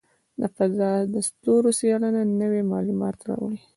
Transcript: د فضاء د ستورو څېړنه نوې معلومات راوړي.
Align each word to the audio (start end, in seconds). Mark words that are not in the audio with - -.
د 0.39 0.41
فضاء 0.55 0.99
د 1.13 1.15
ستورو 1.27 1.69
څېړنه 1.79 2.21
نوې 2.41 2.61
معلومات 2.71 3.17
راوړي. 3.27 3.61